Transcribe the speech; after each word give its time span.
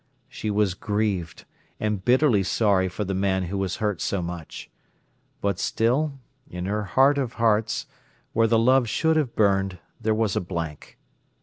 She 0.27 0.49
was 0.49 0.73
grieved, 0.73 1.45
and 1.79 2.03
bitterly 2.03 2.41
sorry 2.41 2.87
for 2.89 3.03
the 3.03 3.13
man 3.13 3.43
who 3.43 3.57
was 3.59 3.75
hurt 3.75 4.01
so 4.01 4.19
much. 4.23 4.67
But 5.41 5.59
still, 5.59 6.17
in 6.49 6.65
her 6.65 6.85
heart 6.85 7.19
of 7.19 7.33
hearts, 7.33 7.85
where 8.33 8.47
the 8.47 8.57
love 8.57 8.89
should 8.89 9.15
have 9.15 9.35
burned, 9.35 9.77
there 10.01 10.15
was 10.15 10.35
a 10.35 10.41
blank. 10.41 10.97